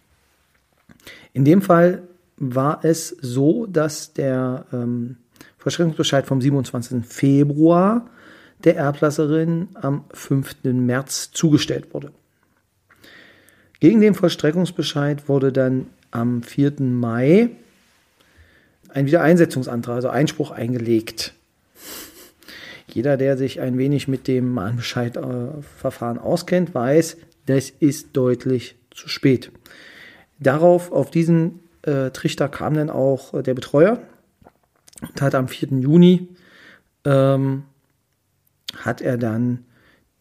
In 1.33 1.43
dem 1.43 1.61
Fall 1.61 2.03
war 2.37 2.85
es 2.85 3.09
so, 3.09 3.65
dass 3.65 4.13
der 4.13 4.65
ähm, 4.71 5.17
Verschreckungsbescheid 5.57 6.25
vom 6.25 6.41
27. 6.41 7.05
Februar 7.05 8.09
der 8.63 8.77
Erblasserin 8.77 9.67
am 9.73 10.05
5. 10.13 10.63
März 10.63 11.31
zugestellt 11.33 11.93
wurde. 11.93 12.13
Gegen 13.81 13.99
den 13.99 14.13
Vollstreckungsbescheid 14.13 15.27
wurde 15.27 15.51
dann 15.51 15.87
am 16.11 16.41
4. 16.41 16.79
Mai 16.79 17.49
ein 18.87 19.07
Wiedereinsetzungsantrag, 19.07 19.95
also 19.95 20.07
Einspruch 20.07 20.51
Jeder, 22.87 23.17
der 23.17 23.35
sich 23.35 23.59
ein 23.59 23.77
wenig 23.77 24.07
mit 24.07 24.29
dem 24.29 24.53
Mahnbescheidverfahren 24.53 26.17
auskennt, 26.17 26.73
weiß, 26.73 27.17
das 27.45 27.71
ist 27.71 28.09
deutlich 28.13 28.75
zu 28.91 29.09
spät. 29.09 29.51
Darauf, 30.39 30.91
auf 30.91 31.11
diesen 31.11 31.59
äh, 31.83 32.11
Trichter 32.11 32.49
kam 32.49 32.73
dann 32.73 32.89
auch 32.89 33.33
äh, 33.33 33.43
der 33.43 33.53
Betreuer 33.53 34.01
und 35.01 35.21
hat 35.21 35.35
am 35.35 35.47
4. 35.47 35.79
Juni 35.79 36.29
ähm, 37.05 37.63
hat 38.77 39.01
er 39.01 39.17
dann 39.17 39.65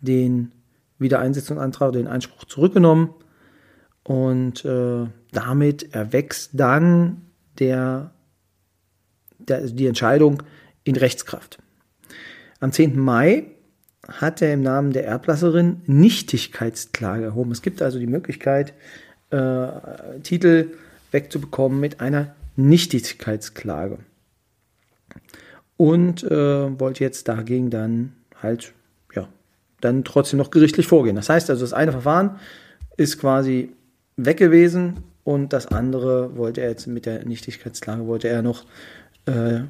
den 0.00 0.52
Wiedereinsetzungsantrag, 0.98 1.92
den 1.92 2.06
Einspruch 2.06 2.44
zurückgenommen 2.44 3.14
und 4.02 4.64
äh, 4.64 5.06
damit 5.32 5.94
erwächst 5.94 6.50
dann 6.54 7.22
der, 7.58 8.12
der, 9.38 9.66
die 9.66 9.86
Entscheidung 9.86 10.42
in 10.84 10.96
Rechtskraft. 10.96 11.58
Am 12.60 12.72
10. 12.72 12.98
Mai 12.98 13.46
hat 14.08 14.42
er 14.42 14.52
im 14.52 14.62
Namen 14.62 14.92
der 14.92 15.06
Erblasserin 15.06 15.82
Nichtigkeitsklage 15.86 17.24
erhoben. 17.24 17.52
Es 17.52 17.62
gibt 17.62 17.82
also 17.82 17.98
die 17.98 18.06
Möglichkeit, 18.06 18.72
äh, 19.30 19.68
Titel 20.22 20.72
wegzubekommen 21.10 21.80
mit 21.80 22.00
einer 22.00 22.34
Nichtigkeitsklage. 22.56 23.98
Und 25.76 26.22
äh, 26.24 26.80
wollte 26.80 27.04
jetzt 27.04 27.28
dagegen 27.28 27.70
dann 27.70 28.12
halt, 28.42 28.72
ja, 29.14 29.28
dann 29.80 30.04
trotzdem 30.04 30.38
noch 30.38 30.50
gerichtlich 30.50 30.86
vorgehen. 30.86 31.16
Das 31.16 31.28
heißt 31.28 31.48
also, 31.48 31.62
das 31.62 31.72
eine 31.72 31.92
Verfahren 31.92 32.38
ist 32.96 33.18
quasi 33.18 33.72
weg 34.16 34.36
gewesen 34.36 34.98
und 35.24 35.52
das 35.52 35.68
andere 35.68 36.36
wollte 36.36 36.60
er 36.60 36.70
jetzt 36.70 36.86
mit 36.86 37.06
der 37.06 37.24
Nichtigkeitsklage, 37.24 38.06
wollte 38.06 38.28
er 38.28 38.42
noch 38.42 38.66
äh, 39.26 39.60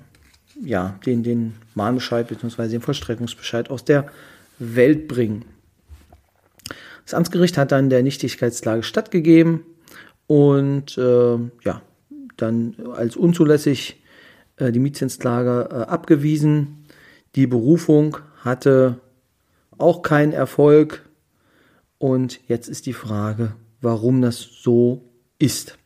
ja, 0.62 0.98
den, 1.06 1.22
den 1.22 1.54
Mahnbescheid 1.74 2.28
bzw. 2.28 2.68
den 2.68 2.80
Vollstreckungsbescheid 2.80 3.70
aus 3.70 3.84
der 3.84 4.06
Welt 4.58 5.08
bringen. 5.08 5.44
Das 7.04 7.14
Amtsgericht 7.14 7.58
hat 7.58 7.72
dann 7.72 7.90
der 7.90 8.02
Nichtigkeitsklage 8.02 8.82
stattgegeben 8.82 9.64
und 10.26 10.96
äh, 10.96 11.38
ja, 11.64 11.82
dann 12.36 12.76
als 12.94 13.16
unzulässig 13.16 14.00
äh, 14.56 14.70
die 14.70 14.78
Mietzinsklage 14.78 15.68
äh, 15.70 15.74
abgewiesen. 15.90 16.84
Die 17.34 17.46
Berufung 17.46 18.18
hatte 18.44 19.00
auch 19.76 20.02
keinen 20.02 20.32
Erfolg 20.32 21.08
und 21.98 22.40
jetzt 22.46 22.68
ist 22.68 22.86
die 22.86 22.92
Frage, 22.92 23.54
warum 23.80 24.22
das 24.22 24.38
so 24.40 25.02
ist. 25.38 25.78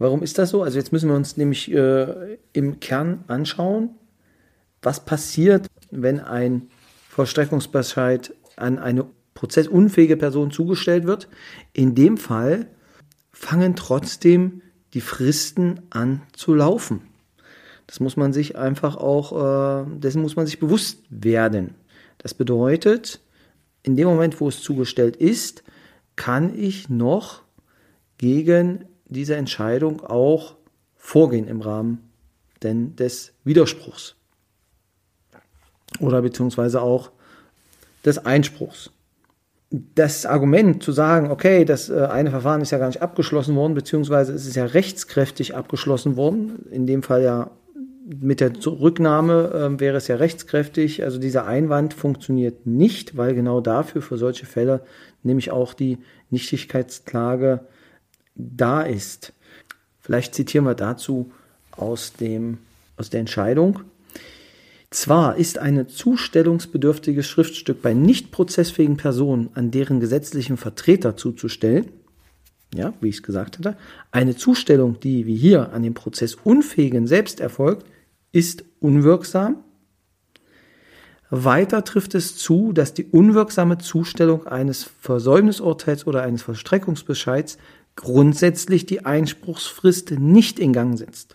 Warum 0.00 0.22
ist 0.22 0.38
das 0.38 0.48
so? 0.48 0.62
Also 0.62 0.78
jetzt 0.78 0.92
müssen 0.92 1.10
wir 1.10 1.14
uns 1.14 1.36
nämlich 1.36 1.70
äh, 1.70 2.38
im 2.54 2.80
Kern 2.80 3.22
anschauen, 3.28 3.90
was 4.80 5.04
passiert, 5.04 5.66
wenn 5.90 6.20
ein 6.20 6.70
Vollstreckungsbescheid 7.10 8.34
an 8.56 8.78
eine 8.78 9.04
prozessunfähige 9.34 10.16
Person 10.16 10.52
zugestellt 10.52 11.04
wird. 11.04 11.28
In 11.74 11.94
dem 11.94 12.16
Fall 12.16 12.68
fangen 13.30 13.76
trotzdem 13.76 14.62
die 14.94 15.02
Fristen 15.02 15.82
an 15.90 16.22
zu 16.32 16.54
laufen. 16.54 17.02
Das 17.86 18.00
muss 18.00 18.16
man 18.16 18.32
sich 18.32 18.56
einfach 18.56 18.96
auch, 18.96 19.84
äh, 19.84 19.98
dessen 19.98 20.22
muss 20.22 20.34
man 20.34 20.46
sich 20.46 20.58
bewusst 20.58 21.02
werden. 21.10 21.74
Das 22.16 22.32
bedeutet, 22.32 23.20
in 23.82 23.96
dem 23.96 24.08
Moment, 24.08 24.40
wo 24.40 24.48
es 24.48 24.62
zugestellt 24.62 25.16
ist, 25.16 25.62
kann 26.16 26.58
ich 26.58 26.88
noch 26.88 27.42
gegen 28.16 28.86
diese 29.10 29.36
Entscheidung 29.36 30.00
auch 30.00 30.56
vorgehen 30.96 31.46
im 31.46 31.60
Rahmen 31.60 32.10
denn 32.62 32.94
des 32.96 33.32
Widerspruchs 33.44 34.16
oder 35.98 36.22
beziehungsweise 36.22 36.82
auch 36.82 37.10
des 38.04 38.24
Einspruchs. 38.24 38.90
Das 39.94 40.26
Argument 40.26 40.82
zu 40.82 40.92
sagen, 40.92 41.30
okay, 41.30 41.64
das 41.64 41.90
äh, 41.90 42.06
eine 42.10 42.30
Verfahren 42.30 42.60
ist 42.60 42.70
ja 42.70 42.78
gar 42.78 42.88
nicht 42.88 43.02
abgeschlossen 43.02 43.54
worden, 43.54 43.74
beziehungsweise 43.74 44.32
es 44.32 44.46
ist 44.46 44.56
ja 44.56 44.64
rechtskräftig 44.64 45.54
abgeschlossen 45.54 46.16
worden, 46.16 46.66
in 46.70 46.86
dem 46.86 47.02
Fall 47.02 47.22
ja 47.22 47.50
mit 48.04 48.40
der 48.40 48.52
Rücknahme 48.66 49.76
äh, 49.76 49.80
wäre 49.80 49.96
es 49.96 50.08
ja 50.08 50.16
rechtskräftig. 50.16 51.04
Also 51.04 51.18
dieser 51.18 51.46
Einwand 51.46 51.94
funktioniert 51.94 52.66
nicht, 52.66 53.16
weil 53.16 53.34
genau 53.34 53.60
dafür 53.60 54.02
für 54.02 54.18
solche 54.18 54.46
Fälle 54.46 54.82
nämlich 55.22 55.52
auch 55.52 55.74
die 55.74 55.98
Nichtigkeitsklage 56.30 57.60
da 58.56 58.82
ist. 58.82 59.32
Vielleicht 60.00 60.34
zitieren 60.34 60.64
wir 60.64 60.74
dazu 60.74 61.30
aus, 61.72 62.12
dem, 62.14 62.58
aus 62.96 63.10
der 63.10 63.20
Entscheidung. 63.20 63.80
Zwar 64.90 65.36
ist 65.36 65.58
ein 65.58 65.88
zustellungsbedürftiges 65.88 67.26
Schriftstück 67.26 67.80
bei 67.80 67.94
nicht 67.94 68.32
prozessfähigen 68.32 68.96
Personen 68.96 69.50
an 69.54 69.70
deren 69.70 70.00
gesetzlichen 70.00 70.56
Vertreter 70.56 71.16
zuzustellen, 71.16 71.90
ja, 72.74 72.92
wie 73.00 73.08
ich 73.08 73.16
es 73.16 73.22
gesagt 73.22 73.58
hatte, 73.58 73.76
eine 74.10 74.36
Zustellung, 74.36 74.98
die 75.00 75.26
wie 75.26 75.36
hier 75.36 75.72
an 75.72 75.82
den 75.82 75.94
Prozessunfähigen 75.94 77.06
selbst 77.06 77.40
erfolgt, 77.40 77.86
ist 78.32 78.64
unwirksam. 78.80 79.62
Weiter 81.30 81.84
trifft 81.84 82.16
es 82.16 82.36
zu, 82.36 82.72
dass 82.72 82.92
die 82.92 83.04
unwirksame 83.04 83.78
Zustellung 83.78 84.48
eines 84.48 84.82
Versäumnisurteils 84.82 86.06
oder 86.08 86.22
eines 86.22 86.42
Vollstreckungsbescheids 86.42 87.58
grundsätzlich 88.00 88.86
die 88.86 89.04
Einspruchsfrist 89.04 90.12
nicht 90.12 90.58
in 90.58 90.72
Gang 90.72 90.96
setzt. 90.96 91.34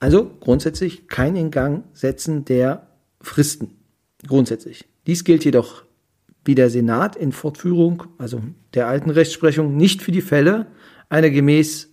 Also 0.00 0.28
grundsätzlich 0.40 1.06
kein 1.06 1.36
Ingang 1.36 1.84
setzen 1.92 2.44
der 2.44 2.88
Fristen. 3.20 3.76
Grundsätzlich. 4.26 4.86
Dies 5.06 5.22
gilt 5.22 5.44
jedoch 5.44 5.84
wie 6.44 6.56
der 6.56 6.68
Senat 6.68 7.14
in 7.14 7.30
Fortführung, 7.30 8.04
also 8.18 8.42
der 8.74 8.88
alten 8.88 9.10
Rechtsprechung, 9.10 9.76
nicht 9.76 10.02
für 10.02 10.10
die 10.10 10.20
Fälle 10.20 10.66
einer 11.08 11.30
gemäß 11.30 11.90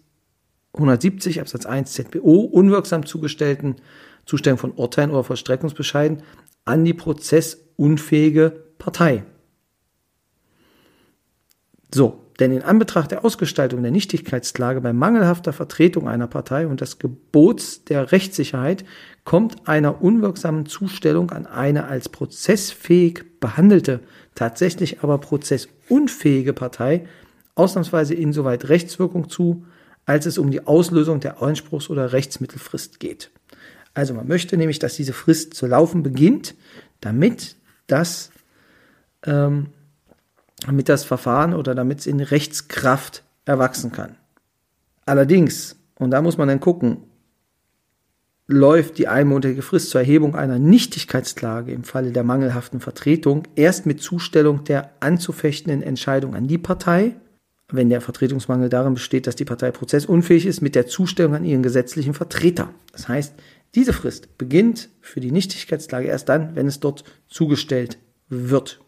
170 0.74 1.42
Absatz 1.42 1.68
1 1.68 1.94
ZBO 1.94 2.40
unwirksam 2.40 3.06
zugestellten 3.06 3.76
Zustellung 4.26 4.58
von 4.58 4.72
Urteilen 4.72 5.12
oder 5.12 5.24
Vollstreckungsbescheiden 5.24 6.24
an 6.66 6.86
die 6.86 6.96
prozessunfähige 6.96 8.50
Partei. 8.80 9.26
So, 11.94 12.27
Denn 12.40 12.52
in 12.52 12.62
Anbetracht 12.62 13.12
der 13.12 13.26
Ausgestaltung 13.26 13.82
der 13.82 13.92
Nichtigkeitsklage 13.92 14.82
bei 14.82 14.94
mangelhafter 14.94 15.54
Vertretung 15.54 16.08
einer 16.08 16.28
Partei 16.28 16.68
und 16.68 16.82
des 16.82 17.00
Gebots 17.00 17.84
der 17.86 18.12
Rechtssicherheit 18.12 18.86
kommt 19.24 19.68
einer 19.68 20.02
unwirksamen 20.04 20.68
Zustellung 20.68 21.32
an 21.32 21.48
eine 21.48 21.86
als 21.86 22.10
prozessfähig 22.10 23.40
behandelte, 23.40 24.02
tatsächlich 24.36 25.02
aber 25.02 25.18
prozessunfähige 25.18 26.54
Partei 26.54 27.08
ausnahmsweise 27.56 28.14
insoweit 28.14 28.70
Rechtswirkung 28.70 29.30
zu, 29.30 29.66
als 30.06 30.28
es 30.28 30.38
um 30.38 30.52
die 30.52 30.66
Auslösung 30.66 31.20
der 31.20 31.42
Einspruchs- 31.42 31.90
oder 31.90 32.14
Rechtsmittelfrist 32.14 33.00
geht. 33.00 33.32
Also 33.96 34.14
man 34.14 34.28
möchte 34.28 34.58
nämlich, 34.58 34.78
dass 34.78 34.96
diese 34.96 35.12
Frist 35.12 35.56
zu 35.56 35.66
laufen 35.66 36.04
beginnt, 36.04 36.54
damit 37.02 37.56
das 37.88 38.30
ähm, 39.26 39.68
damit 40.66 40.90
das 40.90 41.04
Verfahren 41.04 41.54
oder 41.54 41.76
damit 41.76 42.00
es 42.00 42.08
in 42.08 42.20
Rechtskraft 42.20 43.24
erwachsen 43.46 43.92
kann. 43.92 44.16
Allerdings, 45.06 45.78
und 46.00 46.12
da 46.12 46.22
muss 46.22 46.38
man 46.38 46.48
dann 46.48 46.60
gucken, 46.60 47.04
läuft 48.48 48.98
die 48.98 49.08
einmonatige 49.08 49.62
Frist 49.62 49.90
zur 49.90 50.02
Erhebung 50.02 50.36
einer 50.36 50.58
Nichtigkeitsklage 50.58 51.74
im 51.74 51.84
Falle 51.84 52.12
der 52.12 52.24
mangelhaften 52.24 52.80
Vertretung 52.80 53.44
erst 53.56 53.86
mit 53.86 54.02
Zustellung 54.02 54.64
der 54.64 54.92
anzufechtenden 55.02 55.84
Entscheidung 55.84 56.34
an 56.34 56.48
die 56.48 56.58
Partei, 56.58 57.16
wenn 57.70 57.90
der 57.90 58.00
Vertretungsmangel 58.00 58.70
darin 58.70 58.94
besteht, 58.94 59.28
dass 59.28 59.36
die 59.36 59.44
Partei 59.44 59.72
prozessunfähig 59.72 60.46
ist, 60.46 60.62
mit 60.62 60.76
der 60.76 60.88
Zustellung 60.88 61.36
an 61.36 61.44
ihren 61.44 61.64
gesetzlichen 61.64 62.14
Vertreter. 62.14 62.70
Das 62.94 63.10
heißt, 63.10 63.34
diese 63.76 63.92
Frist 63.92 64.38
beginnt 64.38 64.90
für 65.02 65.20
die 65.20 65.32
Nichtigkeitsklage 65.32 66.08
erst 66.08 66.30
dann, 66.30 66.56
wenn 66.56 66.68
es 66.68 66.80
dort 66.80 67.04
zugestellt 67.28 67.98
wird. 68.30 68.80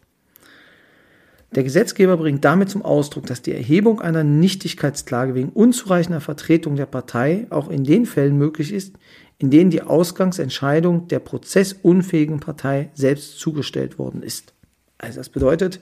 Der 1.54 1.64
Gesetzgeber 1.64 2.16
bringt 2.16 2.44
damit 2.44 2.70
zum 2.70 2.82
Ausdruck, 2.82 3.26
dass 3.26 3.42
die 3.42 3.52
Erhebung 3.52 4.00
einer 4.00 4.22
Nichtigkeitsklage 4.22 5.34
wegen 5.34 5.48
unzureichender 5.48 6.20
Vertretung 6.20 6.76
der 6.76 6.86
Partei 6.86 7.46
auch 7.50 7.68
in 7.68 7.82
den 7.82 8.06
Fällen 8.06 8.38
möglich 8.38 8.72
ist, 8.72 8.94
in 9.38 9.50
denen 9.50 9.70
die 9.70 9.82
Ausgangsentscheidung 9.82 11.08
der 11.08 11.18
prozessunfähigen 11.18 12.38
Partei 12.38 12.90
selbst 12.94 13.40
zugestellt 13.40 13.98
worden 13.98 14.22
ist. 14.22 14.54
Also 14.98 15.18
das 15.18 15.28
bedeutet, 15.28 15.80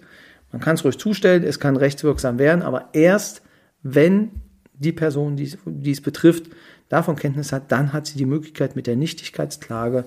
man 0.52 0.62
kann 0.62 0.76
es 0.76 0.84
ruhig 0.84 0.96
zustellen, 0.96 1.42
es 1.42 1.60
kann 1.60 1.76
rechtswirksam 1.76 2.38
werden, 2.38 2.62
aber 2.62 2.88
erst 2.94 3.42
wenn 3.82 4.30
die 4.72 4.92
Person, 4.92 5.36
die, 5.36 5.90
es 5.90 6.00
betrifft, 6.00 6.46
davon 6.88 7.16
Kenntnis 7.16 7.52
hat, 7.52 7.70
dann 7.72 7.92
hat 7.92 8.06
sie 8.06 8.16
die 8.16 8.26
Möglichkeit 8.26 8.76
mit 8.76 8.86
der 8.86 8.96
Nichtigkeitsklage 8.96 10.04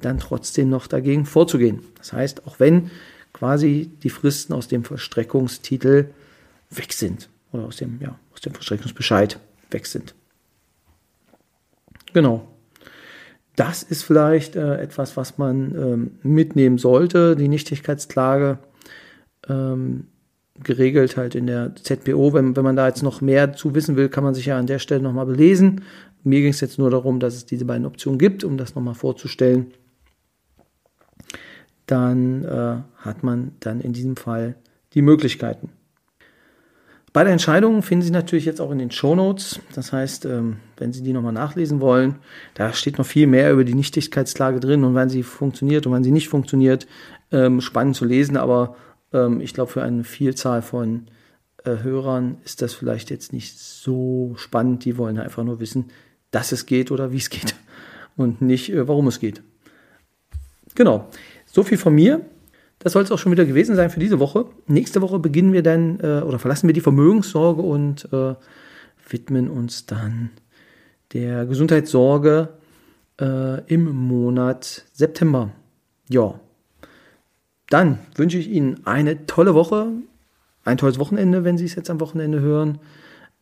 dann 0.00 0.18
trotzdem 0.18 0.68
noch 0.68 0.86
dagegen 0.86 1.26
vorzugehen. 1.26 1.80
Das 1.98 2.12
heißt, 2.12 2.46
auch 2.46 2.58
wenn 2.58 2.90
quasi 3.36 3.90
die 4.02 4.08
Fristen 4.08 4.54
aus 4.54 4.66
dem 4.66 4.82
Verstreckungstitel 4.82 6.06
weg 6.70 6.92
sind 6.94 7.28
oder 7.52 7.64
aus 7.64 7.76
dem, 7.76 8.00
ja, 8.00 8.18
aus 8.32 8.40
dem 8.40 8.54
Verstreckungsbescheid 8.54 9.38
weg 9.70 9.86
sind. 9.86 10.14
Genau. 12.14 12.48
Das 13.54 13.82
ist 13.82 14.04
vielleicht 14.04 14.56
äh, 14.56 14.78
etwas, 14.78 15.18
was 15.18 15.36
man 15.36 15.74
ähm, 15.74 16.10
mitnehmen 16.22 16.78
sollte, 16.78 17.36
die 17.36 17.48
Nichtigkeitsklage. 17.48 18.58
Ähm, 19.48 20.06
geregelt 20.64 21.18
halt 21.18 21.34
in 21.34 21.46
der 21.46 21.76
ZPO. 21.76 22.32
Wenn, 22.32 22.56
wenn 22.56 22.64
man 22.64 22.76
da 22.76 22.88
jetzt 22.88 23.02
noch 23.02 23.20
mehr 23.20 23.52
zu 23.52 23.74
wissen 23.74 23.96
will, 23.96 24.08
kann 24.08 24.24
man 24.24 24.32
sich 24.32 24.46
ja 24.46 24.58
an 24.58 24.66
der 24.66 24.78
Stelle 24.78 25.02
nochmal 25.02 25.26
belesen. 25.26 25.82
Mir 26.24 26.40
ging 26.40 26.50
es 26.50 26.62
jetzt 26.62 26.78
nur 26.78 26.90
darum, 26.90 27.20
dass 27.20 27.34
es 27.34 27.44
diese 27.44 27.66
beiden 27.66 27.84
Optionen 27.84 28.18
gibt, 28.18 28.44
um 28.44 28.56
das 28.56 28.74
nochmal 28.74 28.94
vorzustellen 28.94 29.74
dann 31.86 32.44
äh, 32.44 32.76
hat 32.96 33.22
man 33.22 33.52
dann 33.60 33.80
in 33.80 33.92
diesem 33.92 34.16
Fall 34.16 34.56
die 34.94 35.02
Möglichkeiten. 35.02 35.70
Beide 37.16 37.30
Entscheidungen 37.30 37.80
finden 37.80 38.04
Sie 38.04 38.10
natürlich 38.10 38.44
jetzt 38.44 38.60
auch 38.60 38.70
in 38.70 38.78
den 38.78 38.90
Show 38.90 39.14
Notes. 39.14 39.60
Das 39.74 39.90
heißt, 39.90 40.26
ähm, 40.26 40.58
wenn 40.76 40.92
Sie 40.92 41.02
die 41.02 41.14
nochmal 41.14 41.32
nachlesen 41.32 41.80
wollen, 41.80 42.16
da 42.52 42.74
steht 42.74 42.98
noch 42.98 43.06
viel 43.06 43.26
mehr 43.26 43.52
über 43.52 43.64
die 43.64 43.74
Nichtigkeitslage 43.74 44.60
drin 44.60 44.84
und 44.84 44.94
wann 44.94 45.08
sie 45.08 45.22
funktioniert 45.22 45.86
und 45.86 45.92
wann 45.92 46.04
sie 46.04 46.10
nicht 46.10 46.28
funktioniert. 46.28 46.86
Ähm, 47.32 47.62
spannend 47.62 47.96
zu 47.96 48.04
lesen, 48.04 48.36
aber 48.36 48.76
ähm, 49.14 49.40
ich 49.40 49.54
glaube, 49.54 49.72
für 49.72 49.82
eine 49.82 50.04
Vielzahl 50.04 50.60
von 50.60 51.06
äh, 51.64 51.78
Hörern 51.82 52.36
ist 52.44 52.60
das 52.60 52.74
vielleicht 52.74 53.08
jetzt 53.08 53.32
nicht 53.32 53.58
so 53.58 54.34
spannend. 54.36 54.84
Die 54.84 54.98
wollen 54.98 55.18
einfach 55.18 55.42
nur 55.42 55.58
wissen, 55.58 55.86
dass 56.32 56.52
es 56.52 56.66
geht 56.66 56.90
oder 56.90 57.12
wie 57.12 57.16
es 57.16 57.30
geht 57.30 57.54
und 58.18 58.42
nicht, 58.42 58.70
äh, 58.70 58.86
warum 58.88 59.06
es 59.06 59.20
geht. 59.20 59.42
Genau. 60.74 61.08
So 61.56 61.62
viel 61.62 61.78
von 61.78 61.94
mir. 61.94 62.20
Das 62.80 62.92
soll 62.92 63.02
es 63.02 63.10
auch 63.10 63.18
schon 63.18 63.32
wieder 63.32 63.46
gewesen 63.46 63.76
sein 63.76 63.88
für 63.88 63.98
diese 63.98 64.20
Woche. 64.20 64.44
Nächste 64.66 65.00
Woche 65.00 65.18
beginnen 65.18 65.54
wir 65.54 65.62
dann 65.62 65.98
äh, 66.00 66.20
oder 66.20 66.38
verlassen 66.38 66.66
wir 66.66 66.74
die 66.74 66.82
Vermögenssorge 66.82 67.62
und 67.62 68.12
äh, 68.12 68.34
widmen 69.08 69.48
uns 69.48 69.86
dann 69.86 70.32
der 71.14 71.46
Gesundheitssorge 71.46 72.50
äh, 73.18 73.64
im 73.72 73.86
Monat 73.90 74.84
September. 74.92 75.50
Ja. 76.10 76.38
Dann 77.70 78.00
wünsche 78.16 78.36
ich 78.36 78.50
Ihnen 78.50 78.86
eine 78.86 79.24
tolle 79.24 79.54
Woche, 79.54 79.92
ein 80.66 80.76
tolles 80.76 80.98
Wochenende, 80.98 81.42
wenn 81.44 81.56
Sie 81.56 81.64
es 81.64 81.74
jetzt 81.74 81.88
am 81.88 82.00
Wochenende 82.00 82.40
hören. 82.40 82.80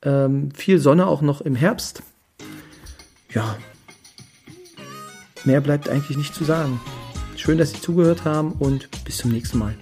Ähm, 0.02 0.52
viel 0.52 0.78
Sonne 0.78 1.08
auch 1.08 1.20
noch 1.20 1.40
im 1.40 1.56
Herbst. 1.56 2.04
Ja. 3.30 3.56
Mehr 5.44 5.60
bleibt 5.60 5.88
eigentlich 5.88 6.16
nicht 6.16 6.32
zu 6.32 6.44
sagen. 6.44 6.80
Schön, 7.44 7.58
dass 7.58 7.72
Sie 7.72 7.80
zugehört 7.82 8.24
haben 8.24 8.52
und 8.52 8.88
bis 9.04 9.18
zum 9.18 9.30
nächsten 9.30 9.58
Mal. 9.58 9.74